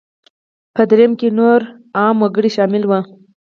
[0.75, 1.59] په درېیم کې نور
[1.99, 2.99] عام وګړي شامل وو.